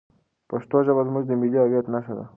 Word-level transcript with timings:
پښتو 0.49 0.77
ژبه 0.85 1.01
زموږ 1.07 1.23
د 1.27 1.31
ملي 1.41 1.59
هویت 1.61 1.85
نښه 1.93 2.13
ده. 2.17 2.25